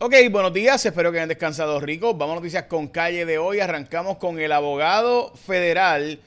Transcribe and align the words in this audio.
Ok, 0.00 0.14
buenos 0.30 0.52
días, 0.52 0.86
espero 0.86 1.10
que 1.10 1.18
hayan 1.18 1.28
descansado 1.28 1.80
ricos. 1.80 2.16
Vamos 2.16 2.34
a 2.34 2.36
noticias 2.36 2.66
con 2.66 2.86
calle 2.86 3.26
de 3.26 3.38
hoy. 3.38 3.58
Arrancamos 3.58 4.18
con 4.18 4.38
el 4.38 4.52
abogado 4.52 5.34
federal 5.34 6.20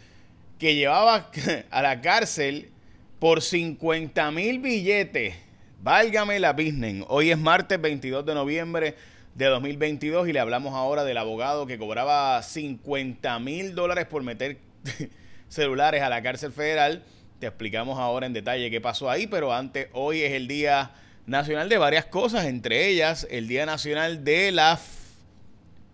que 0.59 0.75
llevaba 0.75 1.31
a 1.71 1.81
la 1.81 2.01
cárcel 2.01 2.69
por 3.17 3.41
50 3.41 4.29
mil 4.31 4.59
billetes. 4.59 5.35
Válgame 5.81 6.37
la 6.41 6.51
business. 6.51 7.05
Hoy 7.07 7.31
es 7.31 7.37
martes 7.37 7.79
22 7.79 8.25
de 8.25 8.33
noviembre 8.33 8.95
de 9.35 9.45
2022 9.45 10.27
y 10.27 10.33
le 10.33 10.41
hablamos 10.41 10.73
ahora 10.73 11.05
del 11.05 11.17
abogado 11.17 11.65
que 11.65 11.77
cobraba 11.77 12.43
50 12.43 13.39
mil 13.39 13.73
dólares 13.73 14.05
por 14.05 14.21
meter 14.21 14.57
celulares 15.47 16.01
a 16.01 16.09
la 16.09 16.21
cárcel 16.21 16.51
federal. 16.51 17.05
Te 17.39 17.47
explicamos 17.47 17.97
ahora 17.97 18.25
en 18.25 18.33
detalle 18.33 18.69
qué 18.69 18.81
pasó 18.81 19.09
ahí, 19.09 19.27
pero 19.27 19.53
antes, 19.53 19.87
hoy 19.93 20.23
es 20.23 20.33
el 20.33 20.49
día 20.49 20.91
nacional 21.31 21.69
de 21.69 21.77
varias 21.77 22.05
cosas, 22.05 22.45
entre 22.45 22.87
ellas 22.87 23.27
el 23.31 23.47
Día 23.47 23.65
Nacional 23.65 24.23
de 24.23 24.51
las 24.51 24.81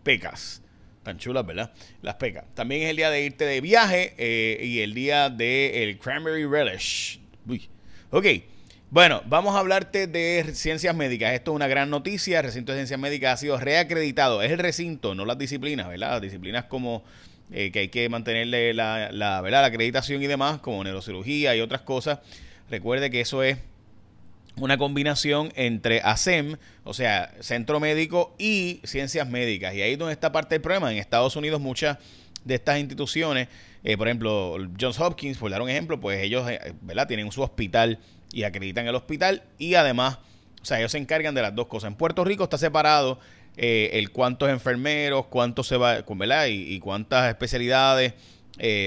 Pecas. 0.04 0.62
Tan 1.04 1.18
chulas, 1.18 1.46
¿verdad? 1.46 1.72
Las 2.02 2.16
pecas. 2.16 2.44
También 2.54 2.82
es 2.84 2.90
el 2.90 2.98
día 2.98 3.10
de 3.10 3.24
irte 3.24 3.46
de 3.46 3.62
viaje 3.62 4.14
eh, 4.18 4.60
y 4.62 4.82
el 4.82 4.94
día 4.94 5.30
del 5.30 5.74
el 5.74 6.00
Cranberry 6.00 6.46
Relish. 6.46 7.22
Uy. 7.48 7.70
Ok. 8.12 8.26
Bueno, 8.90 9.22
vamos 9.26 9.56
a 9.56 9.60
hablarte 9.60 10.08
de 10.08 10.44
ciencias 10.54 10.94
médicas. 10.94 11.34
Esto 11.34 11.52
es 11.52 11.56
una 11.56 11.68
gran 11.68 11.90
noticia. 11.90 12.40
El 12.40 12.46
recinto 12.46 12.74
de 12.74 12.80
ciencias 12.80 13.00
médicas 13.00 13.36
ha 13.36 13.38
sido 13.38 13.58
reacreditado. 13.58 14.42
Es 14.42 14.52
el 14.52 14.60
recinto, 14.60 15.16
no 15.16 15.24
las 15.24 15.38
disciplinas, 15.38 15.88
¿verdad? 15.88 16.12
Las 16.12 16.22
disciplinas 16.22 16.66
como 16.66 17.06
eh, 17.54 17.72
que 17.72 17.80
hay 17.80 17.88
que 17.88 18.10
mantenerle 18.10 18.74
la, 18.74 19.10
la, 19.10 19.40
¿verdad? 19.40 19.62
la 19.62 19.68
acreditación 19.68 20.22
y 20.22 20.28
demás, 20.28 20.60
como 20.60 20.84
neurocirugía 20.84 21.56
y 21.56 21.62
otras 21.62 21.84
cosas. 21.84 22.20
Recuerde 22.70 23.10
que 23.10 23.22
eso 23.22 23.44
es 23.44 23.60
una 24.60 24.78
combinación 24.78 25.52
entre 25.56 26.02
ASEM, 26.02 26.58
o 26.84 26.94
sea, 26.94 27.34
centro 27.40 27.80
médico 27.80 28.36
y 28.38 28.82
ciencias 28.84 29.30
médicas. 29.30 29.74
Y 29.76 29.82
ahí 29.82 29.94
es 29.94 30.00
donde 30.00 30.14
está 30.14 30.32
parte 30.32 30.56
del 30.56 30.62
problema. 30.62 30.92
En 30.92 30.98
Estados 30.98 31.36
Unidos 31.36 31.62
muchas 31.62 31.98
de 32.44 32.56
estas 32.56 32.80
instituciones, 32.80 33.50
eh, 33.84 33.98
por 33.98 34.08
ejemplo, 34.08 34.58
Johns 34.80 35.00
Hopkins, 35.00 35.38
por 35.38 35.52
dar 35.52 35.62
un 35.62 35.70
ejemplo, 35.70 36.00
pues 36.00 36.22
ellos, 36.22 36.50
eh, 36.50 36.74
¿verdad? 36.82 37.08
Tienen 37.08 37.32
su 37.32 37.42
hospital 37.42 38.00
y 38.32 38.44
acreditan 38.44 38.88
el 38.88 38.96
hospital 38.96 39.44
y 39.58 39.76
además, 39.76 40.18
o 40.62 40.66
sea, 40.66 40.80
ellos 40.80 40.92
se 40.92 40.98
encargan 40.98 41.36
de 41.36 41.42
las 41.42 41.54
dos 41.54 41.68
cosas. 41.68 41.90
En 41.90 41.96
Puerto 41.96 42.24
Rico 42.24 42.44
está 42.44 42.58
separado 42.58 43.20
eh, 43.58 43.92
el 43.94 44.12
cuántos 44.12 44.50
enfermeros, 44.50 45.28
cuántos 45.28 45.68
se 45.68 45.78
va, 45.78 46.04
¿verdad? 46.08 46.48
Y, 46.48 46.74
y 46.74 46.80
cuántas 46.80 47.30
especialidades 47.30 48.14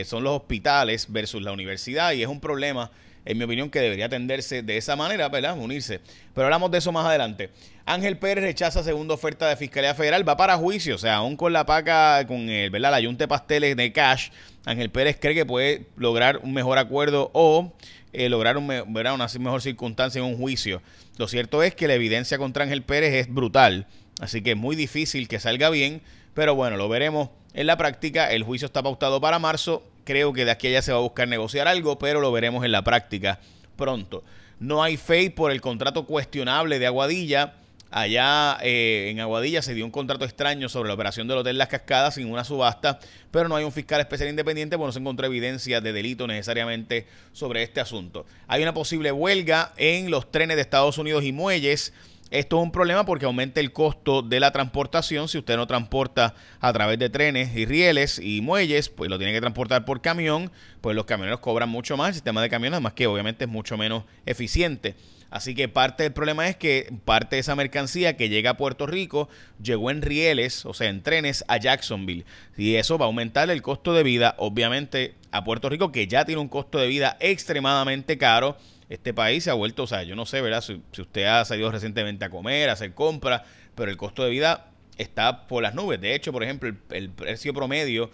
son 0.04 0.24
los 0.24 0.32
hospitales 0.32 1.06
versus 1.12 1.40
la 1.42 1.52
universidad 1.52 2.10
y 2.10 2.22
es 2.22 2.28
un 2.28 2.40
problema 2.40 2.90
en 3.24 3.38
mi 3.38 3.44
opinión, 3.44 3.70
que 3.70 3.80
debería 3.80 4.06
atenderse 4.06 4.62
de 4.62 4.76
esa 4.76 4.96
manera, 4.96 5.28
¿verdad? 5.28 5.58
Unirse. 5.58 6.00
Pero 6.34 6.46
hablamos 6.46 6.70
de 6.70 6.78
eso 6.78 6.92
más 6.92 7.06
adelante. 7.06 7.50
Ángel 7.86 8.18
Pérez 8.18 8.44
rechaza 8.44 8.82
segunda 8.82 9.14
oferta 9.14 9.48
de 9.48 9.56
Fiscalía 9.56 9.94
Federal, 9.94 10.28
va 10.28 10.36
para 10.36 10.56
juicio, 10.56 10.94
o 10.94 10.98
sea, 10.98 11.16
aún 11.16 11.36
con 11.36 11.52
la 11.52 11.66
paca, 11.66 12.26
con 12.26 12.48
el, 12.48 12.70
¿verdad? 12.70 12.92
La 12.92 13.00
yunta 13.00 13.24
de 13.24 13.28
pasteles 13.28 13.76
de 13.76 13.92
cash, 13.92 14.30
Ángel 14.64 14.90
Pérez 14.90 15.18
cree 15.20 15.34
que 15.34 15.44
puede 15.46 15.86
lograr 15.96 16.38
un 16.38 16.52
mejor 16.52 16.78
acuerdo 16.78 17.30
o 17.34 17.72
eh, 18.12 18.28
lograr 18.28 18.56
una 18.56 18.84
mejor 18.84 19.62
circunstancia 19.62 20.20
en 20.20 20.24
un 20.24 20.36
juicio. 20.36 20.82
Lo 21.16 21.28
cierto 21.28 21.62
es 21.62 21.74
que 21.74 21.88
la 21.88 21.94
evidencia 21.94 22.38
contra 22.38 22.64
Ángel 22.64 22.82
Pérez 22.82 23.14
es 23.14 23.32
brutal, 23.32 23.86
así 24.20 24.42
que 24.42 24.52
es 24.52 24.56
muy 24.56 24.76
difícil 24.76 25.28
que 25.28 25.40
salga 25.40 25.70
bien, 25.70 26.00
pero 26.34 26.54
bueno, 26.54 26.76
lo 26.76 26.88
veremos 26.88 27.30
en 27.54 27.66
la 27.66 27.76
práctica. 27.76 28.30
El 28.30 28.42
juicio 28.42 28.66
está 28.66 28.82
pautado 28.82 29.20
para 29.20 29.38
marzo 29.38 29.82
Creo 30.10 30.32
que 30.32 30.44
de 30.44 30.50
aquí 30.50 30.66
a 30.66 30.70
allá 30.70 30.82
se 30.82 30.90
va 30.90 30.98
a 30.98 31.02
buscar 31.02 31.28
negociar 31.28 31.68
algo, 31.68 31.96
pero 31.96 32.20
lo 32.20 32.32
veremos 32.32 32.64
en 32.64 32.72
la 32.72 32.82
práctica 32.82 33.38
pronto. 33.76 34.24
No 34.58 34.82
hay 34.82 34.96
fe 34.96 35.30
por 35.30 35.52
el 35.52 35.60
contrato 35.60 36.04
cuestionable 36.04 36.80
de 36.80 36.86
Aguadilla. 36.88 37.54
Allá 37.92 38.58
eh, 38.60 39.10
en 39.12 39.20
Aguadilla 39.20 39.62
se 39.62 39.72
dio 39.72 39.84
un 39.84 39.92
contrato 39.92 40.24
extraño 40.24 40.68
sobre 40.68 40.88
la 40.88 40.94
operación 40.94 41.28
del 41.28 41.38
Hotel 41.38 41.58
Las 41.58 41.68
Cascadas 41.68 42.14
sin 42.14 42.28
una 42.28 42.42
subasta, 42.42 42.98
pero 43.30 43.48
no 43.48 43.54
hay 43.54 43.62
un 43.62 43.70
fiscal 43.70 44.00
especial 44.00 44.28
independiente, 44.28 44.76
porque 44.76 44.88
no 44.88 44.92
se 44.92 44.98
encontró 44.98 45.26
evidencia 45.26 45.80
de 45.80 45.92
delito 45.92 46.26
necesariamente 46.26 47.06
sobre 47.32 47.62
este 47.62 47.80
asunto. 47.80 48.26
Hay 48.48 48.64
una 48.64 48.74
posible 48.74 49.12
huelga 49.12 49.74
en 49.76 50.10
los 50.10 50.32
trenes 50.32 50.56
de 50.56 50.62
Estados 50.62 50.98
Unidos 50.98 51.22
y 51.22 51.30
muelles. 51.30 51.92
Esto 52.30 52.58
es 52.58 52.62
un 52.62 52.70
problema 52.70 53.04
porque 53.04 53.24
aumenta 53.24 53.58
el 53.58 53.72
costo 53.72 54.22
de 54.22 54.38
la 54.38 54.52
transportación. 54.52 55.28
Si 55.28 55.36
usted 55.36 55.56
no 55.56 55.66
transporta 55.66 56.34
a 56.60 56.72
través 56.72 56.96
de 57.00 57.10
trenes 57.10 57.56
y 57.56 57.66
rieles 57.66 58.20
y 58.22 58.40
muelles, 58.40 58.88
pues 58.88 59.10
lo 59.10 59.18
tiene 59.18 59.32
que 59.32 59.40
transportar 59.40 59.84
por 59.84 60.00
camión, 60.00 60.52
pues 60.80 60.94
los 60.94 61.06
camioneros 61.06 61.40
cobran 61.40 61.68
mucho 61.68 61.96
más. 61.96 62.08
El 62.08 62.14
sistema 62.14 62.40
de 62.40 62.48
camiones, 62.48 62.76
además 62.76 62.92
que 62.92 63.08
obviamente 63.08 63.46
es 63.46 63.50
mucho 63.50 63.76
menos 63.76 64.04
eficiente. 64.26 64.94
Así 65.28 65.56
que 65.56 65.68
parte 65.68 66.04
del 66.04 66.12
problema 66.12 66.48
es 66.48 66.54
que 66.56 66.92
parte 67.04 67.34
de 67.34 67.40
esa 67.40 67.56
mercancía 67.56 68.16
que 68.16 68.28
llega 68.28 68.50
a 68.50 68.56
Puerto 68.56 68.86
Rico 68.86 69.28
llegó 69.60 69.90
en 69.90 70.02
rieles, 70.02 70.64
o 70.66 70.74
sea, 70.74 70.88
en 70.88 71.02
trenes 71.02 71.44
a 71.48 71.56
Jacksonville. 71.56 72.24
Y 72.56 72.76
eso 72.76 72.96
va 72.96 73.06
a 73.06 73.08
aumentar 73.08 73.50
el 73.50 73.62
costo 73.62 73.92
de 73.92 74.04
vida, 74.04 74.36
obviamente, 74.38 75.14
a 75.32 75.42
Puerto 75.42 75.68
Rico, 75.68 75.90
que 75.90 76.06
ya 76.06 76.24
tiene 76.24 76.40
un 76.40 76.48
costo 76.48 76.78
de 76.78 76.86
vida 76.86 77.16
extremadamente 77.18 78.18
caro 78.18 78.56
este 78.90 79.14
país 79.14 79.44
se 79.44 79.50
ha 79.50 79.54
vuelto, 79.54 79.84
o 79.84 79.86
sea, 79.86 80.02
yo 80.02 80.16
no 80.16 80.26
sé, 80.26 80.40
¿verdad? 80.42 80.62
Si, 80.62 80.82
usted 81.00 81.24
ha 81.24 81.44
salido 81.44 81.70
recientemente 81.70 82.24
a 82.24 82.30
comer, 82.30 82.68
a 82.68 82.72
hacer 82.72 82.92
compras, 82.92 83.42
pero 83.76 83.88
el 83.88 83.96
costo 83.96 84.24
de 84.24 84.30
vida 84.30 84.66
está 84.98 85.46
por 85.46 85.62
las 85.62 85.74
nubes. 85.76 86.00
De 86.00 86.16
hecho, 86.16 86.32
por 86.32 86.42
ejemplo, 86.42 86.74
el, 86.90 87.10
precio 87.10 87.54
promedio 87.54 88.10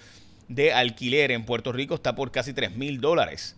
de 0.48 0.74
alquiler 0.74 1.32
en 1.32 1.46
Puerto 1.46 1.72
Rico 1.72 1.94
está 1.94 2.14
por 2.14 2.30
casi 2.30 2.52
3 2.52 2.76
mil 2.76 3.00
dólares. 3.00 3.56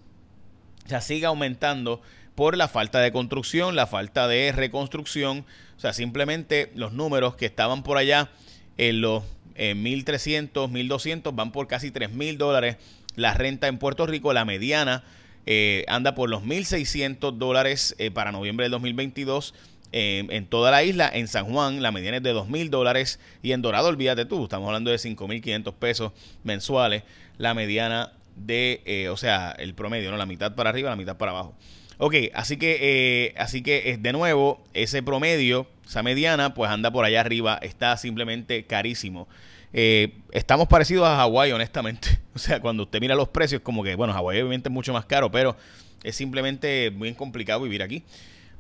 O 0.86 0.88
sea, 0.88 1.00
sigue 1.00 1.26
aumentando 1.26 2.00
por 2.36 2.56
la 2.56 2.68
falta 2.68 3.00
de 3.00 3.10
construcción, 3.10 3.74
la 3.74 3.88
falta 3.88 4.28
de 4.28 4.52
reconstrucción. 4.52 5.44
O 5.76 5.80
sea, 5.80 5.92
simplemente 5.92 6.70
los 6.76 6.92
números 6.92 7.34
que 7.34 7.46
estaban 7.46 7.82
por 7.82 7.98
allá 7.98 8.30
en 8.76 9.00
los 9.00 9.24
1.300, 9.56 10.52
1.200 10.52 11.34
van 11.34 11.50
por 11.50 11.66
casi 11.66 11.90
3 11.90 12.12
mil 12.12 12.38
dólares. 12.38 12.76
La 13.16 13.34
renta 13.34 13.66
en 13.66 13.78
Puerto 13.78 14.06
Rico, 14.06 14.32
la 14.32 14.44
mediana 14.44 15.02
eh, 15.50 15.86
anda 15.88 16.14
por 16.14 16.28
los 16.28 16.42
1.600 16.42 17.38
dólares 17.38 17.96
eh, 17.96 18.10
para 18.10 18.32
noviembre 18.32 18.64
del 18.64 18.72
2022. 18.72 19.54
Eh, 19.92 20.26
en 20.28 20.44
toda 20.44 20.70
la 20.70 20.84
isla, 20.84 21.10
en 21.10 21.26
San 21.26 21.46
Juan, 21.46 21.80
la 21.80 21.90
mediana 21.90 22.18
es 22.18 22.22
de 22.22 22.34
2.000 22.34 22.68
dólares 22.68 23.18
y 23.42 23.52
en 23.52 23.62
Dorado, 23.62 23.88
olvídate 23.88 24.26
tú, 24.26 24.44
estamos 24.44 24.66
hablando 24.66 24.90
de 24.90 24.98
5.500 24.98 25.72
pesos 25.72 26.12
mensuales, 26.44 27.04
la 27.38 27.54
mediana 27.54 28.12
de, 28.36 29.08
o 29.10 29.16
sea, 29.16 29.52
el 29.52 29.72
promedio, 29.72 30.10
¿no? 30.10 30.18
La 30.18 30.26
mitad 30.26 30.54
para 30.54 30.68
arriba, 30.68 30.90
la 30.90 30.96
mitad 30.96 31.16
para 31.16 31.30
abajo. 31.30 31.54
Ok, 31.96 32.14
así 32.34 32.58
que, 32.58 33.34
así 33.38 33.62
que 33.62 33.96
de 33.98 34.12
nuevo, 34.12 34.62
ese 34.74 35.02
promedio, 35.02 35.66
esa 35.86 36.02
mediana, 36.02 36.52
pues 36.52 36.70
anda 36.70 36.90
por 36.90 37.06
allá 37.06 37.22
arriba, 37.22 37.58
está 37.62 37.96
simplemente 37.96 38.66
carísimo. 38.66 39.26
Eh, 39.72 40.18
estamos 40.32 40.68
parecidos 40.68 41.06
a 41.06 41.16
Hawái, 41.16 41.52
honestamente. 41.52 42.20
O 42.38 42.40
sea, 42.40 42.60
cuando 42.60 42.84
usted 42.84 43.00
mira 43.00 43.16
los 43.16 43.26
precios, 43.30 43.62
como 43.62 43.82
que, 43.82 43.96
bueno, 43.96 44.12
Hawái 44.12 44.40
obviamente 44.40 44.68
es 44.68 44.72
mucho 44.72 44.92
más 44.92 45.04
caro, 45.06 45.28
pero 45.28 45.56
es 46.04 46.14
simplemente 46.14 46.92
muy 46.92 47.12
complicado 47.14 47.60
vivir 47.62 47.82
aquí. 47.82 48.04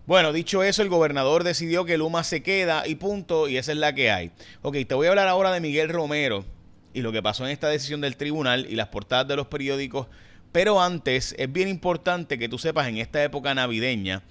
Bueno, 0.04 0.32
dicho 0.32 0.64
eso, 0.64 0.82
el 0.82 0.88
gobernador 0.88 1.44
decidió 1.44 1.84
que 1.84 1.96
Luma 1.96 2.24
se 2.24 2.42
queda 2.42 2.88
y 2.88 2.96
punto, 2.96 3.46
y 3.46 3.56
esa 3.56 3.70
es 3.70 3.78
la 3.78 3.94
que 3.94 4.10
hay. 4.10 4.32
Ok, 4.62 4.78
te 4.88 4.96
voy 4.96 5.06
a 5.06 5.10
hablar 5.10 5.28
ahora 5.28 5.52
de 5.52 5.60
Miguel 5.60 5.90
Romero 5.90 6.44
y 6.92 7.02
lo 7.02 7.12
que 7.12 7.22
pasó 7.22 7.44
en 7.44 7.52
esta 7.52 7.68
decisión 7.68 8.00
del 8.00 8.16
tribunal 8.16 8.66
y 8.68 8.74
las 8.74 8.88
portadas 8.88 9.28
de 9.28 9.36
los 9.36 9.46
periódicos. 9.46 10.08
Pero 10.50 10.80
antes, 10.80 11.36
es 11.38 11.52
bien 11.52 11.68
importante 11.68 12.36
que 12.36 12.48
tú 12.48 12.58
sepas 12.58 12.88
en 12.88 12.98
esta 12.98 13.22
época 13.22 13.54
navideña 13.54 14.24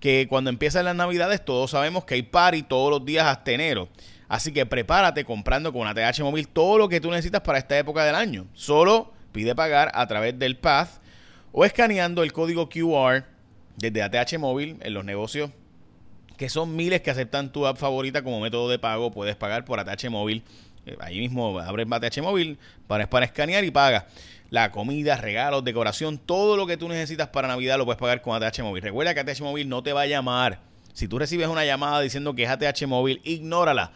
que 0.00 0.26
cuando 0.28 0.50
empiezan 0.50 0.86
las 0.86 0.96
navidades 0.96 1.44
todos 1.44 1.70
sabemos 1.70 2.04
que 2.04 2.14
hay 2.14 2.22
party 2.22 2.62
todos 2.62 2.90
los 2.90 3.04
días 3.04 3.26
hasta 3.26 3.52
enero. 3.52 3.88
Así 4.30 4.52
que 4.52 4.64
prepárate 4.64 5.24
comprando 5.24 5.72
con 5.72 5.88
ATH 5.88 6.20
Móvil 6.20 6.46
todo 6.46 6.78
lo 6.78 6.88
que 6.88 7.00
tú 7.00 7.10
necesitas 7.10 7.40
para 7.40 7.58
esta 7.58 7.76
época 7.76 8.04
del 8.04 8.14
año. 8.14 8.46
Solo 8.54 9.12
pide 9.32 9.56
pagar 9.56 9.90
a 9.92 10.06
través 10.06 10.38
del 10.38 10.56
Path 10.56 11.00
o 11.50 11.64
escaneando 11.64 12.22
el 12.22 12.32
código 12.32 12.68
QR 12.68 13.24
desde 13.76 14.02
ATH 14.04 14.38
Móvil 14.38 14.76
en 14.82 14.94
los 14.94 15.04
negocios 15.04 15.50
que 16.36 16.48
son 16.48 16.76
miles 16.76 17.00
que 17.00 17.10
aceptan 17.10 17.50
tu 17.50 17.66
app 17.66 17.76
favorita 17.76 18.22
como 18.22 18.38
método 18.38 18.70
de 18.70 18.78
pago. 18.78 19.10
Puedes 19.10 19.34
pagar 19.34 19.64
por 19.64 19.80
ATH 19.80 20.08
Móvil. 20.10 20.44
Eh, 20.86 20.96
ahí 21.00 21.18
mismo 21.18 21.58
abres 21.58 21.88
ATH 21.90 22.22
Móvil 22.22 22.56
para, 22.86 23.10
para 23.10 23.26
escanear 23.26 23.64
y 23.64 23.72
paga. 23.72 24.06
La 24.48 24.70
comida, 24.70 25.16
regalos, 25.16 25.64
decoración, 25.64 26.18
todo 26.18 26.56
lo 26.56 26.68
que 26.68 26.76
tú 26.76 26.88
necesitas 26.88 27.26
para 27.30 27.48
Navidad 27.48 27.78
lo 27.78 27.84
puedes 27.84 27.98
pagar 27.98 28.22
con 28.22 28.40
ATH 28.40 28.60
Móvil. 28.60 28.80
Recuerda 28.80 29.12
que 29.12 29.18
ATH 29.18 29.40
Móvil 29.40 29.68
no 29.68 29.82
te 29.82 29.92
va 29.92 30.02
a 30.02 30.06
llamar. 30.06 30.60
Si 30.92 31.08
tú 31.08 31.18
recibes 31.18 31.48
una 31.48 31.64
llamada 31.64 32.00
diciendo 32.00 32.32
que 32.36 32.44
es 32.44 32.48
ATH 32.48 32.86
Móvil, 32.86 33.20
ignórala 33.24 33.90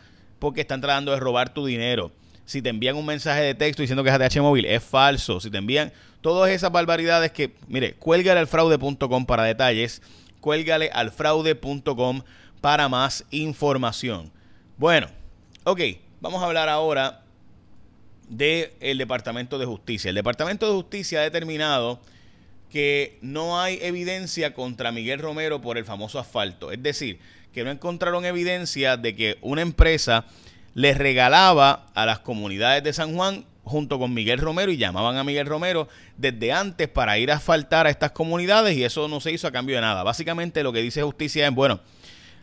porque 0.44 0.60
están 0.60 0.82
tratando 0.82 1.10
de 1.10 1.18
robar 1.18 1.54
tu 1.54 1.64
dinero. 1.64 2.12
Si 2.44 2.60
te 2.60 2.68
envían 2.68 2.96
un 2.96 3.06
mensaje 3.06 3.40
de 3.40 3.54
texto 3.54 3.80
diciendo 3.80 4.04
que 4.04 4.10
es 4.10 4.14
ATH 4.14 4.42
móvil, 4.42 4.66
es 4.66 4.84
falso. 4.84 5.40
Si 5.40 5.50
te 5.50 5.56
envían 5.56 5.90
todas 6.20 6.50
esas 6.50 6.70
barbaridades 6.70 7.32
que, 7.32 7.54
mire, 7.66 7.94
cuélgale 7.94 8.40
al 8.40 8.46
fraude.com 8.46 9.24
para 9.24 9.44
detalles, 9.44 10.02
cuélgale 10.40 10.90
al 10.92 11.12
fraude.com 11.12 12.20
para 12.60 12.90
más 12.90 13.24
información. 13.30 14.30
Bueno, 14.76 15.06
ok, 15.64 15.80
vamos 16.20 16.42
a 16.42 16.44
hablar 16.44 16.68
ahora 16.68 17.22
del 18.28 18.98
Departamento 18.98 19.58
de 19.58 19.64
Justicia. 19.64 20.10
El 20.10 20.16
Departamento 20.16 20.66
de 20.66 20.74
Justicia 20.74 21.20
ha 21.20 21.22
determinado 21.22 22.00
que 22.68 23.16
no 23.22 23.58
hay 23.58 23.78
evidencia 23.80 24.52
contra 24.52 24.92
Miguel 24.92 25.20
Romero 25.20 25.62
por 25.62 25.78
el 25.78 25.86
famoso 25.86 26.18
asfalto. 26.18 26.70
Es 26.70 26.82
decir, 26.82 27.18
que 27.54 27.64
no 27.64 27.70
encontraron 27.70 28.24
evidencia 28.24 28.96
de 28.96 29.14
que 29.14 29.38
una 29.40 29.62
empresa 29.62 30.26
le 30.74 30.92
regalaba 30.92 31.86
a 31.94 32.04
las 32.04 32.18
comunidades 32.18 32.82
de 32.82 32.92
San 32.92 33.14
Juan 33.14 33.46
junto 33.62 33.98
con 33.98 34.12
Miguel 34.12 34.40
Romero 34.40 34.72
y 34.72 34.76
llamaban 34.76 35.16
a 35.16 35.24
Miguel 35.24 35.46
Romero 35.46 35.88
desde 36.18 36.52
antes 36.52 36.88
para 36.88 37.16
ir 37.16 37.30
a 37.30 37.36
asfaltar 37.36 37.86
a 37.86 37.90
estas 37.90 38.10
comunidades 38.10 38.76
y 38.76 38.84
eso 38.84 39.08
no 39.08 39.20
se 39.20 39.32
hizo 39.32 39.46
a 39.46 39.52
cambio 39.52 39.76
de 39.76 39.82
nada. 39.82 40.02
Básicamente 40.02 40.62
lo 40.62 40.72
que 40.72 40.82
dice 40.82 41.02
justicia 41.02 41.46
es, 41.46 41.54
bueno, 41.54 41.80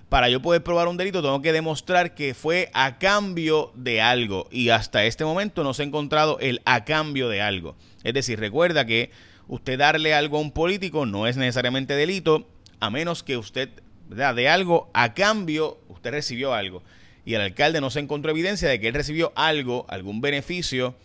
para 0.09 0.29
yo 0.29 0.41
poder 0.41 0.63
probar 0.63 0.87
un 0.87 0.97
delito 0.97 1.21
tengo 1.21 1.41
que 1.41 1.53
demostrar 1.53 2.15
que 2.15 2.33
fue 2.33 2.71
a 2.73 2.97
cambio 2.97 3.71
de 3.75 4.01
algo 4.01 4.47
y 4.49 4.69
hasta 4.69 5.03
este 5.03 5.25
momento 5.25 5.63
no 5.63 5.73
se 5.73 5.83
ha 5.83 5.85
encontrado 5.85 6.39
el 6.39 6.61
a 6.65 6.85
cambio 6.85 7.29
de 7.29 7.41
algo. 7.41 7.75
Es 8.03 8.13
decir, 8.13 8.39
recuerda 8.39 8.85
que 8.85 9.11
usted 9.47 9.77
darle 9.77 10.13
algo 10.13 10.37
a 10.37 10.41
un 10.41 10.51
político 10.51 11.05
no 11.05 11.27
es 11.27 11.37
necesariamente 11.37 11.95
delito, 11.95 12.47
a 12.79 12.89
menos 12.89 13.23
que 13.23 13.37
usted 13.37 13.69
de 14.15 14.49
algo 14.49 14.89
a 14.93 15.13
cambio, 15.13 15.79
usted 15.89 16.11
recibió 16.11 16.53
algo. 16.53 16.83
Y 17.25 17.35
el 17.35 17.41
alcalde 17.41 17.81
no 17.81 17.89
se 17.89 17.99
encontró 17.99 18.31
evidencia 18.31 18.67
de 18.67 18.79
que 18.79 18.87
él 18.87 18.93
recibió 18.93 19.31
algo, 19.35 19.85
algún 19.89 20.21
beneficio, 20.21 20.95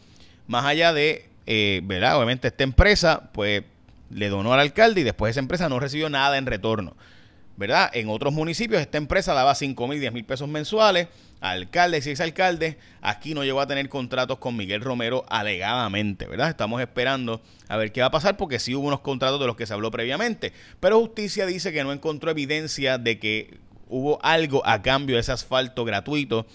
más 0.46 0.64
allá 0.64 0.92
de, 0.92 1.28
eh, 1.46 1.80
¿verdad? 1.84 2.16
Obviamente 2.16 2.48
esta 2.48 2.64
empresa, 2.64 3.30
pues 3.32 3.62
le 4.10 4.28
donó 4.28 4.52
al 4.52 4.60
alcalde 4.60 5.00
y 5.00 5.04
después 5.04 5.30
esa 5.30 5.40
empresa 5.40 5.68
no 5.68 5.78
recibió 5.78 6.08
nada 6.08 6.38
en 6.38 6.46
retorno. 6.46 6.96
¿Verdad? 7.56 7.90
En 7.92 8.08
otros 8.08 8.32
municipios 8.32 8.80
esta 8.80 8.98
empresa 8.98 9.34
daba 9.34 9.54
5 9.54 9.88
mil, 9.88 10.00
10 10.00 10.12
mil 10.12 10.24
pesos 10.24 10.48
mensuales 10.48 11.08
alcaldes 11.40 12.06
y 12.06 12.10
exalcaldes. 12.10 12.76
Aquí 13.00 13.34
no 13.34 13.44
llegó 13.44 13.60
a 13.60 13.66
tener 13.66 13.88
contratos 13.88 14.38
con 14.38 14.56
Miguel 14.56 14.80
Romero 14.80 15.24
alegadamente, 15.28 16.26
¿verdad? 16.26 16.48
Estamos 16.48 16.80
esperando 16.80 17.42
a 17.68 17.76
ver 17.76 17.92
qué 17.92 18.00
va 18.00 18.08
a 18.08 18.10
pasar 18.10 18.36
porque 18.36 18.58
sí 18.58 18.74
hubo 18.74 18.86
unos 18.86 19.00
contratos 19.00 19.40
de 19.40 19.46
los 19.46 19.56
que 19.56 19.66
se 19.66 19.74
habló 19.74 19.90
previamente. 19.90 20.52
Pero 20.80 21.00
justicia 21.00 21.46
dice 21.46 21.72
que 21.72 21.84
no 21.84 21.92
encontró 21.92 22.30
evidencia 22.30 22.98
de 22.98 23.18
que 23.18 23.58
hubo 23.88 24.18
algo 24.22 24.66
a 24.66 24.82
cambio 24.82 25.16
de 25.16 25.20
ese 25.20 25.32
asfalto 25.32 25.84
gratuito 25.84 26.46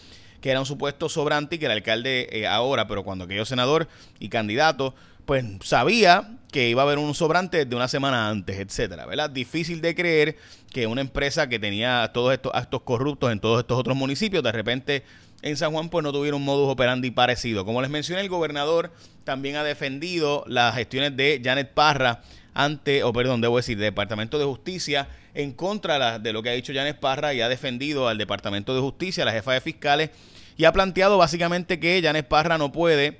que 0.41 0.49
era 0.49 0.59
un 0.59 0.65
supuesto 0.65 1.07
sobrante 1.07 1.55
y 1.55 1.59
que 1.59 1.65
el 1.67 1.71
alcalde 1.71 2.27
eh, 2.31 2.47
ahora, 2.47 2.87
pero 2.87 3.03
cuando 3.03 3.25
aquello 3.25 3.45
senador 3.45 3.87
y 4.19 4.29
candidato, 4.29 4.95
pues 5.25 5.45
sabía 5.61 6.39
que 6.51 6.69
iba 6.69 6.81
a 6.81 6.85
haber 6.85 6.97
un 6.97 7.15
sobrante 7.15 7.65
de 7.65 7.75
una 7.75 7.87
semana 7.87 8.29
antes, 8.29 8.59
etcétera, 8.59 9.05
¿verdad? 9.05 9.29
Difícil 9.29 9.81
de 9.81 9.95
creer 9.95 10.37
que 10.71 10.85
una 10.85 11.01
empresa 11.01 11.47
que 11.47 11.59
tenía 11.59 12.11
todos 12.13 12.33
estos 12.33 12.51
actos 12.53 12.81
corruptos 12.81 13.31
en 13.31 13.39
todos 13.39 13.61
estos 13.61 13.77
otros 13.77 13.95
municipios, 13.95 14.43
de 14.43 14.51
repente 14.51 15.03
en 15.41 15.57
San 15.57 15.71
Juan 15.71 15.89
pues 15.89 16.03
no 16.03 16.11
tuviera 16.11 16.35
un 16.35 16.43
modus 16.43 16.69
operandi 16.69 17.09
parecido. 17.09 17.65
Como 17.65 17.81
les 17.81 17.89
mencioné, 17.89 18.21
el 18.21 18.29
gobernador 18.29 18.91
también 19.23 19.55
ha 19.55 19.63
defendido 19.63 20.43
las 20.47 20.75
gestiones 20.75 21.15
de 21.15 21.41
Janet 21.43 21.73
Parra 21.73 22.21
ante, 22.53 23.03
o 23.03 23.13
perdón, 23.13 23.41
debo 23.41 23.57
decir, 23.57 23.77
Departamento 23.77 24.37
de 24.37 24.45
Justicia 24.45 25.07
en 25.33 25.53
contra 25.53 26.19
de 26.19 26.33
lo 26.33 26.43
que 26.43 26.49
ha 26.49 26.53
dicho 26.53 26.73
Janet 26.73 26.99
Parra 26.99 27.33
y 27.33 27.41
ha 27.41 27.47
defendido 27.47 28.09
al 28.09 28.17
Departamento 28.17 28.75
de 28.75 28.81
Justicia, 28.81 29.23
la 29.23 29.31
jefa 29.31 29.53
de 29.53 29.61
fiscales, 29.61 30.09
y 30.57 30.65
ha 30.65 30.73
planteado 30.73 31.17
básicamente 31.17 31.79
que 31.79 32.01
Janet 32.03 32.27
Parra 32.27 32.57
no 32.57 32.73
puede 32.73 33.19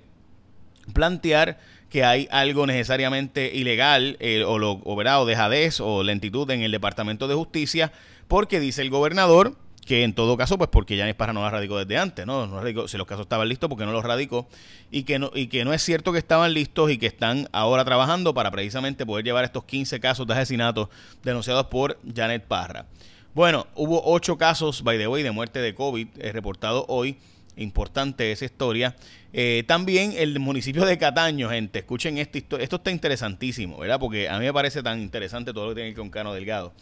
plantear 0.94 1.60
que 1.92 2.06
hay 2.06 2.28
algo 2.32 2.66
necesariamente 2.66 3.52
ilegal 3.54 4.18
eh, 4.22 4.44
o, 4.44 4.58
lo, 4.58 4.72
o, 4.72 4.96
o 4.96 5.26
dejadez 5.26 5.82
o 5.82 6.04
lentitud 6.04 6.50
en 6.50 6.62
el 6.62 6.72
Departamento 6.72 7.28
de 7.28 7.36
Justicia, 7.36 7.92
porque 8.30 8.60
dice 8.60 8.82
el 8.82 8.90
gobernador 8.90 9.58
que 9.86 10.04
en 10.04 10.14
todo 10.14 10.38
caso, 10.38 10.58
pues 10.58 10.70
porque 10.70 10.96
Yanis 10.96 11.16
Parra 11.16 11.34
no 11.34 11.42
la 11.42 11.50
radicó 11.50 11.78
desde 11.78 11.98
antes, 11.98 12.26
¿no? 12.26 12.48
no 12.48 12.88
si 12.88 12.98
los 12.98 13.08
casos 13.08 13.24
estaban 13.24 13.50
listos, 13.50 13.68
porque 13.68 13.86
no 13.86 13.92
los 13.92 14.06
radicó, 14.06 14.48
y 14.90 15.04
que 15.04 15.20
no, 15.20 15.32
y 15.34 15.48
que 15.48 15.66
no 15.66 15.74
es 15.74 15.82
cierto 15.82 16.14
que 16.14 16.20
estaban 16.20 16.54
listos 16.54 16.92
y 16.92 16.98
que 16.98 17.08
están 17.08 17.50
ahora 17.52 17.84
trabajando 17.84 18.34
para 18.34 18.52
precisamente 18.52 19.06
poder 19.06 19.26
llevar 19.26 19.44
estos 19.44 19.66
15 19.66 20.00
casos 20.00 20.26
de 20.28 20.34
asesinatos 20.34 20.88
denunciados 21.24 21.66
por 21.66 22.00
Janet 22.16 22.46
Parra. 22.46 22.86
Bueno, 23.34 23.68
hubo 23.76 24.02
8 24.06 24.38
casos, 24.38 24.84
by 24.84 24.98
the 24.98 25.08
way, 25.08 25.24
de 25.24 25.32
muerte 25.32 25.60
de 25.60 25.74
COVID 25.76 26.08
eh, 26.20 26.32
reportados 26.32 26.86
hoy 26.88 27.18
Importante 27.62 28.32
esa 28.32 28.46
historia. 28.46 28.96
Eh, 29.34 29.64
también 29.68 30.14
el 30.18 30.40
municipio 30.40 30.86
de 30.86 30.98
Cataño, 30.98 31.50
gente, 31.50 31.80
escuchen 31.80 32.18
historia. 32.18 32.64
Esto 32.64 32.78
está 32.78 32.92
interesantísimo, 32.92 33.78
¿verdad? 33.78 34.00
Porque 34.00 34.28
a 34.28 34.38
mí 34.40 34.46
me 34.46 34.54
parece 34.54 34.84
tan 34.84 35.00
interesante 35.00 35.54
todo 35.54 35.66
lo 35.66 35.70
que 35.72 35.76
tiene 35.76 35.90
que 35.90 35.96
ver 35.96 36.02
con 36.02 36.10
Cano 36.10 36.34
Delgado. 36.34 36.74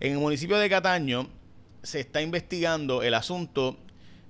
En 0.00 0.12
el 0.12 0.18
municipio 0.18 0.56
de 0.58 0.68
Cataño 0.68 1.28
se 1.82 2.00
está 2.00 2.22
investigando 2.22 3.02
el 3.02 3.14
asunto 3.14 3.78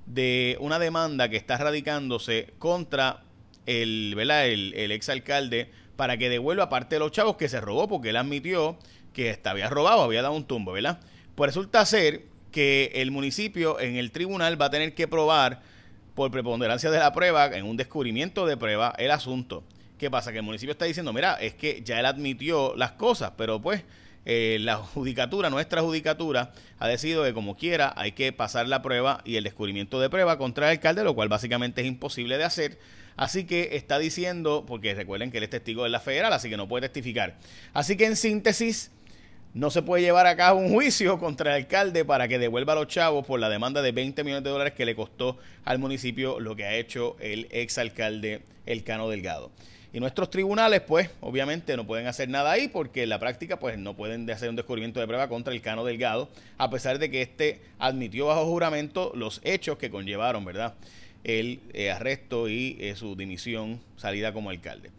de 0.06 0.56
una 0.60 0.78
demanda 0.78 1.28
que 1.28 1.37
está 1.37 1.56
radicándose 1.56 2.52
contra 2.58 3.22
el, 3.66 4.14
¿verdad? 4.16 4.49
el, 4.49 4.93
exalcalde 4.93 5.70
para 5.96 6.16
que 6.16 6.28
devuelva 6.28 6.69
parte 6.69 6.96
de 6.96 6.99
los 7.00 7.12
chavos 7.12 7.37
que 7.37 7.49
se 7.49 7.60
robó 7.60 7.88
porque 7.88 8.10
él 8.10 8.16
admitió 8.16 8.78
que 9.12 9.38
había 9.44 9.69
robado, 9.69 10.02
había 10.02 10.22
dado 10.22 10.34
un 10.34 10.44
tumbo, 10.44 10.72
¿verdad? 10.72 11.00
Pues 11.34 11.49
resulta 11.49 11.84
ser 11.87 12.25
que 12.50 12.93
el 12.94 13.10
municipio 13.10 13.81
en 13.81 13.96
el 13.96 14.10
tribunal 14.10 14.60
va 14.60 14.66
a 14.66 14.70
tener 14.70 14.94
que 14.94 15.08
probar 15.08 15.62
por 16.14 16.31
preponderancia 16.31 16.91
de 16.91 16.99
la 16.99 17.12
prueba, 17.12 17.47
en 17.47 17.64
un 17.64 17.76
descubrimiento 17.76 18.47
de 18.47 18.56
prueba, 18.56 18.94
el 18.99 19.11
asunto. 19.11 19.64
¿Qué 19.99 20.11
pasa? 20.11 20.32
Que 20.32 20.38
el 20.38 20.44
municipio 20.44 20.73
está 20.73 20.85
diciendo, 20.85 21.12
mira, 21.12 21.35
es 21.35 21.55
que 21.55 21.82
ya 21.85 22.00
él 22.00 22.06
admitió 22.06 22.75
las 22.76 22.93
cosas, 22.93 23.32
pero 23.37 23.62
pues 23.62 23.85
eh, 24.25 24.59
la 24.61 24.76
judicatura, 24.76 25.50
nuestra 25.50 25.81
judicatura, 25.82 26.53
ha 26.79 26.88
decidido 26.88 27.25
que 27.25 27.32
como 27.32 27.56
quiera 27.56 27.93
hay 27.97 28.12
que 28.12 28.32
pasar 28.32 28.69
la 28.69 28.82
prueba 28.82 29.20
y 29.25 29.37
el 29.37 29.44
descubrimiento 29.44 30.00
de 30.00 30.11
prueba 30.11 30.38
contra 30.38 30.67
el 30.67 30.79
alcalde, 30.79 31.05
lo 31.05 31.14
cual 31.14 31.29
básicamente 31.29 31.81
es 31.81 31.87
imposible 31.87 32.38
de 32.38 32.44
hacer. 32.44 32.79
Así 33.17 33.44
que 33.44 33.76
está 33.76 33.99
diciendo, 33.99 34.64
porque 34.67 34.94
recuerden 34.94 35.31
que 35.31 35.38
él 35.38 35.44
es 35.44 35.50
testigo 35.50 35.85
de 35.85 35.91
la 35.91 36.00
federal, 36.00 36.32
así 36.32 36.49
que 36.49 36.56
no 36.56 36.69
puede 36.69 36.88
testificar. 36.88 37.37
Así 37.73 37.97
que 37.97 38.06
en 38.06 38.17
síntesis, 38.17 38.91
no 39.54 39.70
se 39.70 39.82
puede 39.82 40.02
llevar 40.02 40.26
a 40.26 40.37
cabo 40.37 40.60
un 40.60 40.72
juicio 40.72 41.19
contra 41.19 41.54
el 41.54 41.62
alcalde 41.64 42.04
para 42.04 42.26
que 42.26 42.38
devuelva 42.38 42.72
a 42.72 42.76
los 42.76 42.87
chavos 42.87 43.26
por 43.26 43.38
la 43.38 43.50
demanda 43.50 43.82
de 43.82 43.93
20 43.93 44.25
millones 44.25 44.44
de 44.44 44.50
dólares 44.50 44.72
que 44.72 44.87
le 44.87 44.94
costó 44.94 45.37
al 45.64 45.78
municipio 45.78 46.40
lo 46.40 46.56
que 46.56 46.64
ha 46.64 46.75
hecho 46.75 47.16
el 47.20 47.49
exalcalde 47.50 48.43
Elcano 48.64 49.10
Delgado. 49.10 49.50
Y 49.93 50.00
nuestros 50.00 50.31
tribunales, 50.31 50.81
pues, 50.81 51.10
obviamente 51.20 51.76
no 51.76 51.87
pueden 51.87 52.06
hacer 52.06 52.31
nada 52.31 52.50
ahí 52.50 52.69
porque 52.69 53.02
en 53.02 53.10
la 53.10 53.19
práctica, 53.19 53.58
pues, 53.58 53.76
no 53.76 53.94
pueden 53.94 54.28
hacer 54.31 54.49
un 54.49 54.56
descubrimiento 54.56 55.00
de 55.00 55.06
prueba 55.06 55.28
contra 55.28 55.52
el 55.52 55.60
Cano 55.60 55.84
Delgado, 55.84 56.31
a 56.56 56.70
pesar 56.70 56.99
de 56.99 57.10
que 57.10 57.20
éste 57.20 57.60
admitió 57.78 58.26
bajo 58.26 58.46
juramento 58.46 59.12
los 59.14 59.43
hechos 59.44 59.76
que 59.76 59.90
conllevaron, 59.90 60.46
¿verdad? 60.46 60.72
El 61.25 61.60
eh, 61.75 61.90
arresto 61.90 62.49
y 62.49 62.78
eh, 62.81 62.96
su 62.96 63.16
dimisión, 63.16 63.81
salida 63.99 64.32
como 64.32 64.49
alcalde. 64.49 64.90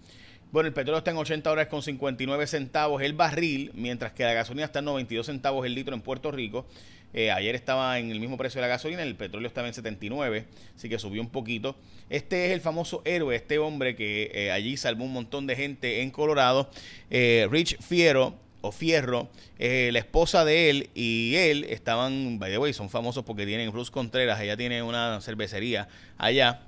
Bueno, 0.53 0.67
el 0.67 0.73
petróleo 0.75 0.99
está 0.99 1.09
en 1.09 1.17
80 1.17 1.49
dólares 1.49 1.67
con 1.67 1.81
59 1.81 2.45
centavos 2.45 3.01
el 3.01 3.13
barril, 3.13 3.71
mientras 3.73 4.11
que 4.11 4.23
la 4.23 4.33
gasolina 4.33 4.65
está 4.65 4.79
en 4.79 4.85
92 4.85 5.25
centavos 5.25 5.65
el 5.65 5.73
litro 5.73 5.95
en 5.95 6.01
Puerto 6.01 6.31
Rico. 6.31 6.67
Eh, 7.11 7.31
ayer 7.31 7.55
estaba 7.55 7.97
en 7.97 8.11
el 8.11 8.19
mismo 8.19 8.37
precio 8.37 8.61
de 8.61 8.67
la 8.67 8.67
gasolina, 8.67 9.01
el 9.01 9.15
petróleo 9.15 9.47
estaba 9.47 9.67
en 9.67 9.73
79, 9.73 10.45
así 10.75 10.89
que 10.89 10.99
subió 10.99 11.23
un 11.23 11.29
poquito. 11.29 11.75
Este 12.11 12.45
es 12.45 12.51
el 12.51 12.61
famoso 12.61 13.01
héroe, 13.03 13.35
este 13.35 13.57
hombre 13.57 13.95
que 13.95 14.29
eh, 14.31 14.51
allí 14.51 14.77
salvó 14.77 15.05
un 15.05 15.13
montón 15.13 15.47
de 15.47 15.55
gente 15.55 16.03
en 16.03 16.11
Colorado, 16.11 16.69
eh, 17.09 17.47
Rich 17.49 17.79
Fierro 17.81 18.35
o 18.61 18.71
Fierro, 18.71 19.29
la 19.57 19.97
esposa 19.97 20.45
de 20.45 20.69
él 20.69 20.89
y 20.93 21.33
él 21.35 21.63
estaban, 21.63 22.37
by 22.37 22.51
the 22.51 22.59
way, 22.59 22.73
son 22.73 22.91
famosos 22.91 23.25
porque 23.25 23.47
tienen 23.47 23.71
Ruth 23.71 23.89
Contreras, 23.89 24.39
ella 24.39 24.55
tiene 24.55 24.83
una 24.83 25.19
cervecería 25.19 25.87
allá, 26.19 26.61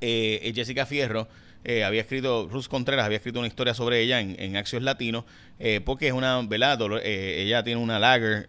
Jessica 0.00 0.86
Fierro 0.86 1.26
eh, 1.64 1.84
había 1.84 2.00
escrito, 2.00 2.48
Ruth 2.50 2.66
Contreras 2.66 3.04
había 3.04 3.16
escrito 3.16 3.38
una 3.38 3.48
historia 3.48 3.74
sobre 3.74 4.00
ella 4.00 4.20
en, 4.20 4.36
en 4.38 4.56
Axios 4.56 4.82
Latino, 4.82 5.26
eh, 5.58 5.80
porque 5.84 6.08
es 6.08 6.12
una, 6.12 6.40
¿verdad? 6.42 6.78
Eh, 7.02 7.42
ella 7.42 7.62
tiene 7.62 7.80
una 7.80 7.98
lager 7.98 8.48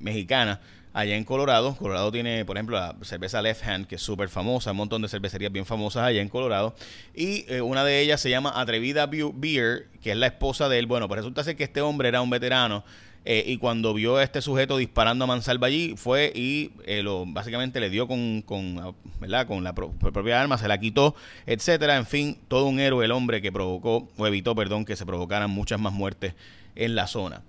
mexicana 0.00 0.60
allá 0.92 1.16
en 1.16 1.24
Colorado. 1.24 1.76
Colorado 1.76 2.10
tiene, 2.10 2.44
por 2.44 2.56
ejemplo, 2.56 2.78
la 2.78 2.96
cerveza 3.02 3.42
Left 3.42 3.66
Hand, 3.66 3.86
que 3.86 3.94
es 3.94 4.02
súper 4.02 4.28
famosa, 4.28 4.72
un 4.72 4.78
montón 4.78 5.02
de 5.02 5.08
cervecerías 5.08 5.52
bien 5.52 5.66
famosas 5.66 6.02
allá 6.04 6.20
en 6.20 6.28
Colorado. 6.28 6.74
Y 7.14 7.46
una 7.60 7.84
de 7.84 8.00
ellas 8.00 8.20
se 8.20 8.30
llama 8.30 8.52
Atrevida 8.54 9.06
Beer, 9.06 9.88
que 10.02 10.10
es 10.12 10.16
la 10.16 10.26
esposa 10.26 10.68
de 10.68 10.78
él. 10.78 10.86
Bueno, 10.86 11.08
pues 11.08 11.18
resulta 11.18 11.44
ser 11.44 11.56
que 11.56 11.64
este 11.64 11.80
hombre 11.80 12.08
era 12.08 12.22
un 12.22 12.30
veterano 12.30 12.84
eh, 13.28 13.42
y 13.44 13.58
cuando 13.58 13.92
vio 13.92 14.16
a 14.16 14.22
este 14.22 14.40
sujeto 14.40 14.76
disparando 14.76 15.24
a 15.24 15.26
mansalva 15.26 15.66
allí, 15.66 15.94
fue 15.96 16.32
y 16.32 16.70
eh, 16.84 17.02
lo, 17.02 17.26
básicamente 17.26 17.80
le 17.80 17.90
dio 17.90 18.06
con, 18.06 18.40
con, 18.42 18.94
¿verdad? 19.20 19.48
con 19.48 19.64
la 19.64 19.74
propia 19.74 20.40
arma, 20.40 20.58
se 20.58 20.68
la 20.68 20.78
quitó, 20.78 21.16
etcétera. 21.44 21.96
En 21.96 22.06
fin, 22.06 22.38
todo 22.46 22.66
un 22.66 22.78
héroe 22.78 23.04
el 23.04 23.10
hombre 23.10 23.42
que 23.42 23.50
provocó, 23.50 24.08
o 24.16 24.26
evitó, 24.28 24.54
perdón, 24.54 24.84
que 24.84 24.94
se 24.94 25.04
provocaran 25.04 25.50
muchas 25.50 25.80
más 25.80 25.92
muertes 25.92 26.34
en 26.76 26.94
la 26.94 27.08
zona. 27.08 27.42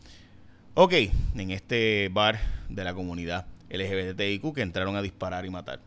Ok, 0.73 0.93
en 1.35 1.51
este 1.51 2.09
bar 2.11 2.39
de 2.69 2.83
la 2.83 2.95
comunidad 2.95 3.45
LGBTIQ 3.69 4.55
que 4.55 4.61
entraron 4.61 4.95
a 4.95 5.03
disparar 5.03 5.45
y 5.45 5.51
matar. 5.51 5.79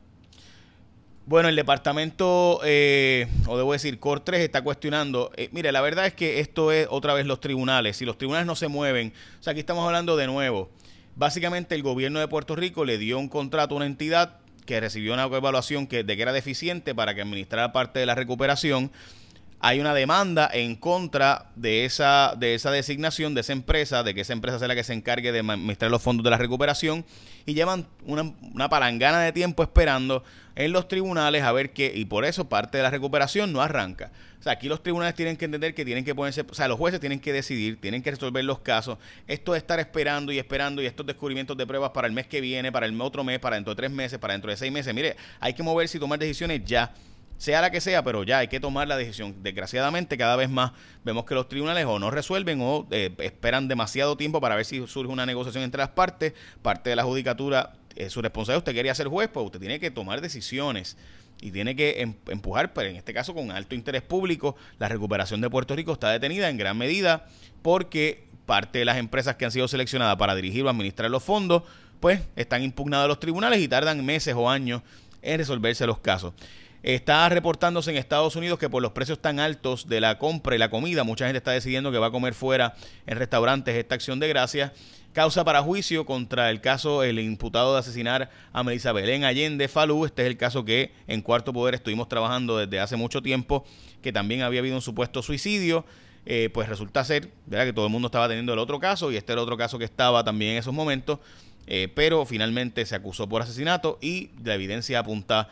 Bueno, 1.27 1.49
el 1.49 1.57
departamento, 1.57 2.61
eh, 2.65 3.29
o 3.47 3.57
debo 3.57 3.73
decir, 3.73 4.01
COR 4.01 4.21
3 4.21 4.41
está 4.41 4.63
cuestionando. 4.63 5.31
Eh, 5.37 5.49
mire, 5.53 5.71
la 5.71 5.81
verdad 5.81 6.07
es 6.07 6.15
que 6.15 6.41
esto 6.41 6.73
es 6.73 6.89
otra 6.91 7.15
vez 7.15 7.27
los 7.27 7.41
tribunales. 7.41 7.99
Si 7.99 8.05
los 8.05 8.19
tribunales 8.19 8.47
no 8.47 8.57
se 8.57 8.69
mueven, 8.69 9.13
o 9.39 9.43
sea, 9.43 9.53
aquí 9.53 9.61
estamos 9.61 9.87
hablando 9.87 10.17
de 10.17 10.27
nuevo. 10.27 10.71
Básicamente, 11.17 11.75
el 11.75 11.83
gobierno 11.83 12.19
de 12.19 12.27
Puerto 12.27 12.57
Rico 12.57 12.85
le 12.85 12.99
dio 12.99 13.19
un 13.19 13.29
contrato 13.29 13.75
a 13.75 13.77
una 13.77 13.87
entidad 13.87 14.39
que 14.67 14.81
recibió 14.81 15.13
una 15.13 15.25
evaluación 15.25 15.87
que, 15.87 16.03
de 16.05 16.17
que 16.17 16.23
era 16.23 16.33
deficiente 16.33 16.95
para 16.95 17.15
que 17.15 17.23
administrara 17.23 17.73
parte 17.73 18.01
de 18.01 18.07
la 18.07 18.15
recuperación. 18.15 18.91
Hay 19.61 19.79
una 19.79 19.93
demanda 19.93 20.49
en 20.53 20.75
contra 20.75 21.51
de 21.55 21.85
esa, 21.85 22.35
de 22.37 22.55
esa 22.55 22.71
designación 22.71 23.35
de 23.35 23.43
esa 23.43 23.53
empresa, 23.53 24.03
de 24.03 24.15
que 24.15 24.23
esa 24.23 24.33
empresa 24.33 24.59
sea 24.59 24.69
la 24.69 24.75
que 24.75 24.85
se 24.85 24.95
encargue 24.95 25.33
de 25.33 25.41
administrar 25.41 25.91
los 25.91 26.03
fondos 26.03 26.25
de 26.25 26.31
la 26.31 26.39
recuperación 26.39 27.05
y 27.45 27.53
llevan 27.53 27.87
una, 28.07 28.35
una 28.55 28.71
palangana 28.71 29.21
de 29.21 29.33
tiempo 29.33 29.63
esperando 29.63 30.25
en 30.57 30.73
los 30.73 30.89
tribunales 30.89 31.43
a 31.43 31.53
ver 31.53 31.73
qué, 31.73 31.93
y 31.95 32.07
por 32.07 32.25
eso 32.25 32.49
parte 32.49 32.79
de 32.79 32.83
la 32.83 32.91
recuperación 32.91 33.53
no 33.53 33.61
arranca. 33.61 34.11
O 34.41 34.43
sea, 34.43 34.53
aquí 34.53 34.69
los 34.69 34.83
tribunales 34.83 35.15
tienen 35.15 35.37
que 35.37 35.45
entender 35.45 35.75
que 35.75 35.85
tienen 35.85 36.05
que 36.05 36.15
ponerse, 36.15 36.41
o 36.49 36.55
sea, 36.55 36.67
los 36.67 36.79
jueces 36.79 36.99
tienen 36.99 37.21
que 37.21 37.31
decidir, 37.31 37.79
tienen 37.79 38.03
que 38.03 38.11
resolver 38.11 38.43
los 38.43 38.61
casos. 38.61 38.97
Esto 39.27 39.53
de 39.53 39.59
estar 39.59 39.79
esperando 39.79 40.33
y 40.33 40.39
esperando 40.39 40.81
y 40.81 40.87
estos 40.87 41.05
descubrimientos 41.05 41.59
de 41.59 41.67
pruebas 41.67 41.91
para 41.91 42.07
el 42.07 42.15
mes 42.15 42.27
que 42.27 42.41
viene, 42.41 42.73
para 42.73 42.87
el 42.87 42.99
otro 43.01 43.23
mes, 43.23 43.39
para 43.39 43.57
dentro 43.57 43.75
de 43.75 43.77
tres 43.77 43.91
meses, 43.91 44.19
para 44.19 44.33
dentro 44.33 44.51
de 44.51 44.57
seis 44.57 44.73
meses, 44.73 44.95
mire, 44.95 45.17
hay 45.39 45.53
que 45.53 45.63
moverse 45.63 45.99
y 45.99 46.01
tomar 46.01 46.19
decisiones 46.19 46.65
ya 46.65 46.95
sea 47.41 47.63
la 47.63 47.71
que 47.71 47.81
sea, 47.81 48.05
pero 48.05 48.23
ya 48.23 48.41
hay 48.41 48.49
que 48.49 48.61
tomar 48.61 48.87
la 48.87 48.99
decisión. 48.99 49.35
Desgraciadamente, 49.43 50.19
cada 50.19 50.37
vez 50.37 50.51
más 50.51 50.73
vemos 51.05 51.25
que 51.25 51.35
los 51.35 51.49
tribunales 51.49 51.87
o 51.87 51.99
no 51.99 52.11
resuelven 52.11 52.61
o 52.61 52.87
eh, 52.91 53.15
esperan 53.19 53.67
demasiado 53.67 54.15
tiempo 54.19 54.43
para 54.43 54.57
ver 54.57 54.67
si 54.67 54.87
surge 54.87 55.11
una 55.11 55.25
negociación 55.25 55.65
entre 55.65 55.79
las 55.79 55.89
partes. 55.89 56.35
Parte 56.61 56.91
de 56.91 56.97
la 56.97 57.03
judicatura 57.03 57.73
es 57.97 58.13
su 58.13 58.21
responsabilidad. 58.21 58.59
Usted 58.59 58.75
quería 58.75 58.95
ser 58.95 59.09
juez, 59.09 59.31
pues 59.33 59.47
usted 59.47 59.59
tiene 59.59 59.81
que 59.81 59.91
tomar 59.91 60.21
decisiones 60.21 60.99
y 61.41 61.51
tiene 61.51 61.75
que 61.75 62.03
em, 62.03 62.15
empujar, 62.29 62.75
pero 62.75 62.91
en 62.91 62.97
este 62.97 63.15
caso 63.15 63.33
con 63.33 63.51
alto 63.51 63.75
interés 63.75 64.03
público, 64.03 64.55
la 64.79 64.89
recuperación 64.89 65.41
de 65.41 65.49
Puerto 65.49 65.75
Rico 65.75 65.95
está 65.95 66.11
detenida 66.11 66.51
en 66.51 66.59
gran 66.59 66.77
medida 66.77 67.27
porque 67.63 68.29
parte 68.45 68.81
de 68.81 68.85
las 68.85 68.99
empresas 68.99 69.37
que 69.37 69.47
han 69.47 69.51
sido 69.51 69.67
seleccionadas 69.67 70.17
para 70.17 70.35
dirigir 70.35 70.63
o 70.65 70.69
administrar 70.69 71.11
los 71.11 71.25
fondos, 71.25 71.63
pues 72.01 72.21
están 72.37 72.63
impugnadas 72.63 73.07
a 73.07 73.09
los 73.09 73.19
tribunales 73.19 73.61
y 73.61 73.69
tardan 73.69 74.05
meses 74.05 74.35
o 74.37 74.51
años 74.51 74.83
en 75.23 75.39
resolverse 75.39 75.87
los 75.87 76.01
casos. 76.01 76.35
Está 76.83 77.29
reportándose 77.29 77.91
en 77.91 77.99
Estados 77.99 78.37
Unidos 78.37 78.59
que 78.59 78.71
por 78.71 78.81
los 78.81 78.93
precios 78.93 79.21
tan 79.21 79.39
altos 79.39 79.87
de 79.87 80.01
la 80.01 80.19
compra 80.19 80.55
y 80.55 80.59
la 80.59 80.71
comida, 80.71 81.05
mucha 81.05 81.27
gente 81.27 81.37
está 81.37 81.51
decidiendo 81.51 81.93
que 81.93 81.99
va 81.99 82.07
a 82.07 82.11
comer 82.11 82.33
fuera 82.33 82.75
en 83.07 83.19
restaurantes 83.19 83.75
esta 83.77 83.95
acción 83.95 84.19
de 84.19 84.29
gracia. 84.29 84.73
Causa 85.13 85.45
para 85.45 85.61
juicio 85.61 86.07
contra 86.07 86.51
el 86.51 86.63
caso, 86.63 87.03
el 87.03 87.19
imputado 87.19 87.75
de 87.75 87.81
asesinar 87.81 88.31
a 88.53 88.63
Melissa 88.63 88.93
Belén 88.93 89.25
Allende 89.25 89.69
Falú. 89.69 90.07
Este 90.07 90.23
es 90.23 90.29
el 90.29 90.39
caso 90.39 90.65
que 90.65 90.93
en 91.07 91.21
Cuarto 91.21 91.53
Poder 91.53 91.75
estuvimos 91.75 92.09
trabajando 92.09 92.57
desde 92.57 92.81
hace 92.81 92.97
mucho 92.97 93.21
tiempo, 93.21 93.67
que 94.03 94.13
también 94.13 94.43
había 94.43 94.61
habido 94.61 94.77
un 94.77 94.83
supuesto 94.83 95.23
suicidio. 95.23 95.85
Eh, 96.25 96.49
pues 96.53 96.69
resulta 96.69 97.03
ser, 97.05 97.31
¿verdad? 97.47 97.67
Que 97.67 97.73
todo 97.73 97.87
el 97.87 97.93
mundo 97.93 98.07
estaba 98.07 98.29
teniendo 98.29 98.53
el 98.53 98.59
otro 98.59 98.79
caso 98.79 99.11
y 99.11 99.17
este 99.17 99.33
era 99.33 99.41
el 99.41 99.45
otro 99.45 99.57
caso 99.57 99.79
que 99.79 99.85
estaba 99.85 100.23
también 100.23 100.53
en 100.53 100.59
esos 100.59 100.73
momentos. 100.73 101.19
Eh, 101.67 101.89
pero 101.95 102.25
finalmente 102.25 102.87
se 102.87 102.95
acusó 102.95 103.29
por 103.29 103.43
asesinato 103.43 103.99
y 104.01 104.31
la 104.43 104.55
evidencia 104.55 104.99
apunta 104.99 105.49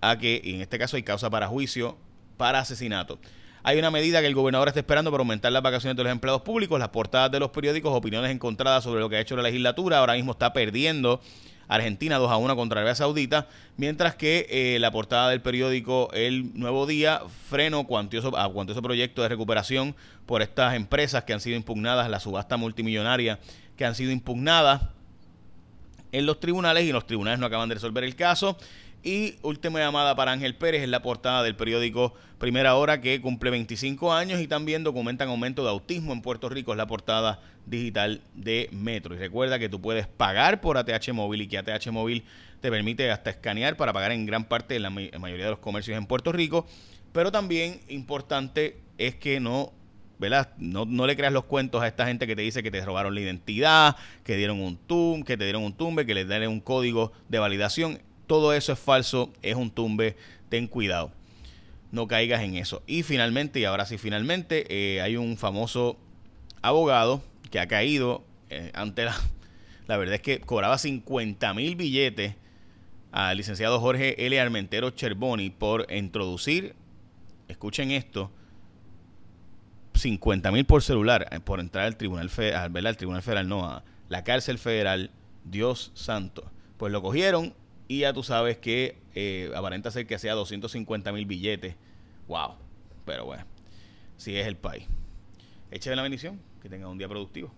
a 0.00 0.18
que 0.18 0.40
en 0.44 0.60
este 0.60 0.78
caso 0.78 0.96
hay 0.96 1.02
causa 1.02 1.30
para 1.30 1.48
juicio 1.48 1.96
para 2.36 2.60
asesinato. 2.60 3.18
Hay 3.62 3.78
una 3.78 3.90
medida 3.90 4.20
que 4.20 4.26
el 4.26 4.34
gobernador 4.34 4.68
está 4.68 4.80
esperando 4.80 5.10
para 5.10 5.22
aumentar 5.22 5.52
las 5.52 5.62
vacaciones 5.62 5.96
de 5.96 6.04
los 6.04 6.12
empleados 6.12 6.42
públicos, 6.42 6.78
las 6.78 6.88
portadas 6.88 7.30
de 7.30 7.40
los 7.40 7.50
periódicos, 7.50 7.92
opiniones 7.92 8.30
encontradas 8.30 8.84
sobre 8.84 9.00
lo 9.00 9.08
que 9.08 9.16
ha 9.16 9.20
hecho 9.20 9.36
la 9.36 9.42
legislatura. 9.42 9.98
Ahora 9.98 10.14
mismo 10.14 10.32
está 10.32 10.52
perdiendo 10.52 11.20
Argentina 11.68 12.16
2 12.16 12.30
a 12.30 12.36
1 12.38 12.56
contra 12.56 12.80
Arabia 12.80 12.94
Saudita, 12.94 13.46
mientras 13.76 14.14
que 14.14 14.46
eh, 14.48 14.78
la 14.78 14.90
portada 14.90 15.28
del 15.28 15.42
periódico 15.42 16.08
El 16.14 16.58
Nuevo 16.58 16.86
Día 16.86 17.20
freno 17.50 17.86
cuantioso, 17.86 18.36
a 18.38 18.50
cuantioso 18.50 18.80
proyecto 18.80 19.22
de 19.22 19.28
recuperación 19.28 19.94
por 20.24 20.40
estas 20.40 20.74
empresas 20.74 21.24
que 21.24 21.34
han 21.34 21.40
sido 21.40 21.56
impugnadas, 21.56 22.08
la 22.08 22.20
subasta 22.20 22.56
multimillonaria 22.56 23.38
que 23.76 23.84
han 23.84 23.94
sido 23.94 24.12
impugnadas 24.12 24.82
en 26.10 26.24
los 26.24 26.40
tribunales 26.40 26.84
y 26.84 26.92
los 26.92 27.06
tribunales 27.06 27.38
no 27.38 27.46
acaban 27.46 27.68
de 27.68 27.74
resolver 27.74 28.02
el 28.02 28.16
caso. 28.16 28.56
Y 29.02 29.36
última 29.42 29.78
llamada 29.78 30.16
para 30.16 30.32
Ángel 30.32 30.56
Pérez 30.56 30.82
en 30.82 30.90
la 30.90 31.02
portada 31.02 31.42
del 31.42 31.54
periódico 31.54 32.14
Primera 32.38 32.74
Hora 32.74 33.00
que 33.00 33.20
cumple 33.20 33.50
25 33.50 34.12
años 34.12 34.40
y 34.40 34.48
también 34.48 34.84
documentan 34.84 35.28
aumento 35.28 35.62
de 35.62 35.70
autismo 35.70 36.12
en 36.12 36.20
Puerto 36.20 36.48
Rico. 36.48 36.72
Es 36.72 36.78
la 36.78 36.86
portada 36.86 37.40
digital 37.66 38.20
de 38.34 38.68
Metro. 38.72 39.14
Y 39.14 39.18
recuerda 39.18 39.58
que 39.58 39.68
tú 39.68 39.80
puedes 39.80 40.06
pagar 40.06 40.60
por 40.60 40.78
ATH 40.78 41.12
Móvil 41.12 41.42
y 41.42 41.46
que 41.46 41.58
ATH 41.58 41.90
Móvil 41.90 42.24
te 42.60 42.70
permite 42.70 43.10
hasta 43.10 43.30
escanear 43.30 43.76
para 43.76 43.92
pagar 43.92 44.12
en 44.12 44.26
gran 44.26 44.44
parte 44.44 44.74
de 44.74 44.80
la 44.80 44.90
mayoría 44.90 45.44
de 45.44 45.50
los 45.50 45.60
comercios 45.60 45.96
en 45.96 46.06
Puerto 46.06 46.32
Rico. 46.32 46.66
Pero 47.12 47.30
también 47.30 47.80
importante 47.88 48.78
es 48.98 49.14
que 49.14 49.38
no 49.40 49.72
¿verdad? 50.18 50.50
No, 50.58 50.84
no, 50.84 51.06
le 51.06 51.16
creas 51.16 51.32
los 51.32 51.44
cuentos 51.44 51.80
a 51.80 51.86
esta 51.86 52.06
gente 52.06 52.26
que 52.26 52.34
te 52.34 52.42
dice 52.42 52.62
que 52.62 52.70
te 52.70 52.84
robaron 52.84 53.14
la 53.14 53.20
identidad, 53.20 53.96
que 54.24 54.36
dieron 54.36 54.60
un 54.60 54.76
tum, 54.76 55.22
que 55.22 55.36
te 55.36 55.44
dieron 55.44 55.62
un 55.62 55.72
tumbe, 55.72 56.06
que 56.06 56.14
les 56.14 56.26
den 56.26 56.48
un 56.48 56.60
código 56.60 57.12
de 57.28 57.38
validación. 57.38 58.00
Todo 58.28 58.52
eso 58.52 58.72
es 58.72 58.78
falso, 58.78 59.32
es 59.42 59.56
un 59.56 59.72
tumbe, 59.72 60.14
ten 60.50 60.68
cuidado. 60.68 61.10
No 61.90 62.06
caigas 62.06 62.42
en 62.42 62.54
eso. 62.54 62.82
Y 62.86 63.02
finalmente, 63.02 63.58
y 63.58 63.64
ahora 63.64 63.86
sí 63.86 63.98
finalmente, 63.98 64.66
eh, 64.68 65.00
hay 65.00 65.16
un 65.16 65.36
famoso 65.36 65.98
abogado 66.62 67.22
que 67.50 67.58
ha 67.58 67.66
caído 67.66 68.22
eh, 68.50 68.70
ante 68.74 69.04
la... 69.04 69.16
La 69.88 69.96
verdad 69.96 70.16
es 70.16 70.20
que 70.20 70.38
cobraba 70.40 70.76
50 70.76 71.54
mil 71.54 71.74
billetes 71.74 72.34
al 73.10 73.38
licenciado 73.38 73.80
Jorge 73.80 74.26
L. 74.26 74.38
Armentero 74.38 74.90
Cherboni 74.90 75.48
por 75.48 75.90
introducir, 75.90 76.74
escuchen 77.48 77.90
esto, 77.90 78.30
50 79.94 80.52
mil 80.52 80.66
por 80.66 80.82
celular 80.82 81.26
eh, 81.30 81.40
por 81.40 81.58
entrar 81.58 81.86
al 81.86 81.96
tribunal 81.96 82.28
federal, 82.28 82.86
al 82.86 82.96
tribunal 82.98 83.22
federal, 83.22 83.48
no, 83.48 83.64
a 83.64 83.82
la 84.10 84.24
cárcel 84.24 84.58
federal, 84.58 85.10
Dios 85.44 85.90
santo. 85.94 86.50
Pues 86.76 86.92
lo 86.92 87.00
cogieron, 87.00 87.54
y 87.88 88.00
ya 88.00 88.12
tú 88.12 88.22
sabes 88.22 88.58
que 88.58 88.98
eh, 89.14 89.50
aparenta 89.56 89.90
ser 89.90 90.06
que 90.06 90.18
sea 90.18 90.34
250 90.34 91.10
mil 91.12 91.24
billetes. 91.24 91.74
Wow. 92.28 92.56
Pero 93.06 93.24
bueno, 93.24 93.44
si 94.18 94.36
es 94.36 94.46
el 94.46 94.56
país. 94.56 94.84
Échale 95.70 95.96
la 95.96 96.02
bendición. 96.02 96.40
Que 96.62 96.68
tenga 96.68 96.88
un 96.88 96.98
día 96.98 97.08
productivo. 97.08 97.52